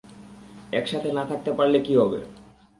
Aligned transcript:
একসাথে 0.71 1.09
না 1.11 1.23
থাকতে 1.25 1.51
পারলে 1.53 1.79
কি 1.79 1.93
হবে? 1.95 2.19